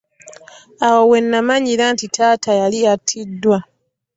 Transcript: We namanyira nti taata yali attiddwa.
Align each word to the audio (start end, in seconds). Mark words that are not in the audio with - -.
We 1.09 1.17
namanyira 1.29 1.85
nti 1.93 2.05
taata 2.15 2.51
yali 2.61 2.79
attiddwa. 2.93 3.57